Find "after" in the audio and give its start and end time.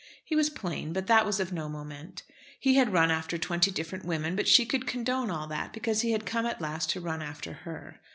3.11-3.37, 7.21-7.53